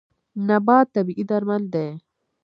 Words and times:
نبات 0.47 0.87
طبیعي 0.95 1.23
درمل 1.29 1.63
دی. 1.73 1.87